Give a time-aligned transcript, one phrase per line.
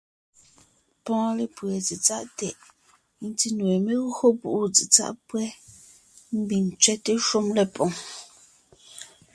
[1.03, 2.57] Pɔ́ɔn lépʉe tsetsáʼ tɛʼ,
[3.27, 5.49] ńtí nue, mé gÿo púʼu tsetsáʼ pÿɛ́,
[6.43, 7.91] ḿbiŋ ńtsẅɛ́te shúm lépoŋ.